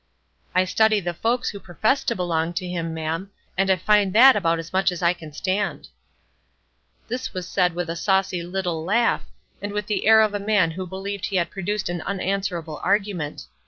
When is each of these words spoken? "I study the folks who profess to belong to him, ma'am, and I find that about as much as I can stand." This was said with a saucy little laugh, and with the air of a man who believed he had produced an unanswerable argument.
"I 0.55 0.65
study 0.65 0.99
the 0.99 1.13
folks 1.13 1.51
who 1.51 1.59
profess 1.59 2.03
to 2.05 2.15
belong 2.15 2.53
to 2.53 2.67
him, 2.67 2.91
ma'am, 2.91 3.29
and 3.55 3.69
I 3.69 3.75
find 3.75 4.13
that 4.13 4.35
about 4.35 4.57
as 4.57 4.73
much 4.73 4.91
as 4.91 5.03
I 5.03 5.13
can 5.13 5.31
stand." 5.31 5.89
This 7.07 7.35
was 7.35 7.47
said 7.47 7.75
with 7.75 7.87
a 7.87 7.95
saucy 7.95 8.41
little 8.41 8.83
laugh, 8.83 9.25
and 9.61 9.71
with 9.73 9.85
the 9.85 10.07
air 10.07 10.21
of 10.21 10.33
a 10.33 10.39
man 10.39 10.71
who 10.71 10.87
believed 10.87 11.27
he 11.27 11.35
had 11.35 11.51
produced 11.51 11.87
an 11.87 12.01
unanswerable 12.01 12.81
argument. 12.83 13.45